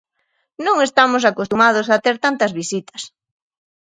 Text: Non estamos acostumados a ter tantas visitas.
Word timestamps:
Non 0.65 0.77
estamos 0.87 1.23
acostumados 1.31 1.87
a 1.89 1.97
ter 2.05 2.15
tantas 2.25 2.51
visitas. 2.59 3.01